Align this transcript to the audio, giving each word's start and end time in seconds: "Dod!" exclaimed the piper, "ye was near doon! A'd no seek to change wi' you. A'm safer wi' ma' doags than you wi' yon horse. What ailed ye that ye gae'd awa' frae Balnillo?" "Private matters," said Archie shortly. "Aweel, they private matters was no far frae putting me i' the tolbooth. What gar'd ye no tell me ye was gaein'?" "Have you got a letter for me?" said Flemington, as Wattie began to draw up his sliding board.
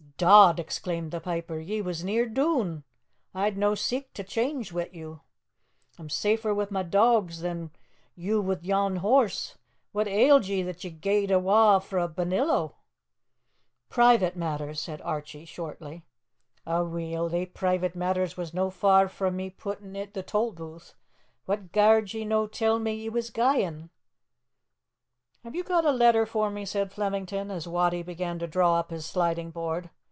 "Dod!" 0.21 0.59
exclaimed 0.59 1.09
the 1.09 1.19
piper, 1.19 1.57
"ye 1.57 1.81
was 1.81 2.03
near 2.03 2.27
doon! 2.27 2.83
A'd 3.35 3.57
no 3.57 3.73
seek 3.73 4.13
to 4.13 4.23
change 4.23 4.71
wi' 4.71 4.87
you. 4.93 5.21
A'm 5.97 6.11
safer 6.11 6.53
wi' 6.53 6.67
ma' 6.69 6.83
doags 6.83 7.39
than 7.41 7.71
you 8.13 8.39
wi' 8.39 8.59
yon 8.61 8.97
horse. 8.97 9.57
What 9.93 10.07
ailed 10.07 10.45
ye 10.47 10.61
that 10.61 10.83
ye 10.83 10.91
gae'd 10.91 11.31
awa' 11.31 11.79
frae 11.79 12.05
Balnillo?" 12.07 12.75
"Private 13.89 14.35
matters," 14.35 14.79
said 14.79 15.01
Archie 15.01 15.43
shortly. 15.43 16.03
"Aweel, 16.67 17.27
they 17.27 17.47
private 17.47 17.95
matters 17.95 18.37
was 18.37 18.53
no 18.53 18.69
far 18.69 19.07
frae 19.07 19.49
putting 19.49 19.93
me 19.93 20.03
i' 20.03 20.11
the 20.13 20.21
tolbooth. 20.21 20.93
What 21.45 21.71
gar'd 21.71 22.13
ye 22.13 22.25
no 22.25 22.45
tell 22.45 22.77
me 22.77 22.93
ye 22.93 23.09
was 23.09 23.31
gaein'?" 23.31 23.89
"Have 25.43 25.55
you 25.55 25.63
got 25.63 25.83
a 25.83 25.91
letter 25.91 26.27
for 26.27 26.51
me?" 26.51 26.63
said 26.63 26.91
Flemington, 26.93 27.49
as 27.49 27.67
Wattie 27.67 28.03
began 28.03 28.37
to 28.37 28.45
draw 28.45 28.75
up 28.75 28.91
his 28.91 29.07
sliding 29.07 29.49
board. 29.49 29.89